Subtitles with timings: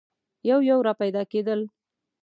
[0.49, 1.61] یو یو را پیدا کېدل.